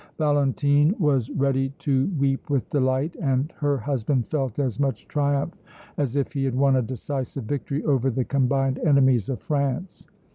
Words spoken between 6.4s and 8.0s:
had won a decisive victory